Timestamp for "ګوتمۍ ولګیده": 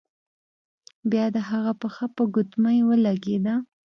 2.33-3.55